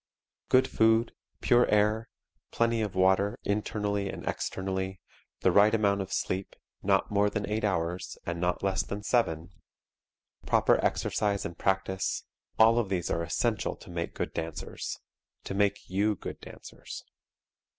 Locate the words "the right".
5.41-5.75